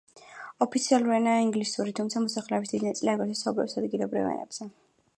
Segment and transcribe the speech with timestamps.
[0.65, 4.73] ოფიციალური ენაა ინგლისური, თუმცა მოსახლეობის დიდი ნაწილი აგრეთვე საუბრობს ადგილობრივ ენებზე.